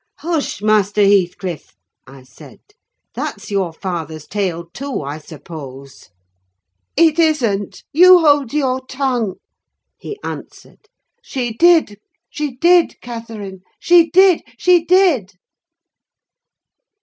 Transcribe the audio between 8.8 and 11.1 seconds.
tongue!" he answered.